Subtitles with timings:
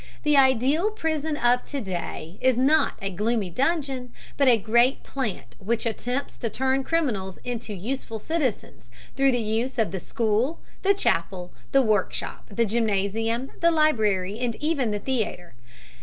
[0.23, 5.55] The ideal prison of to day is not a gloomy dungeon, but a great plant
[5.59, 10.95] which attempts to turn criminals into useful citizens through the use of the school, the
[10.95, 15.53] chapel, the workshop, the gymnasium, the library, and even the theatre.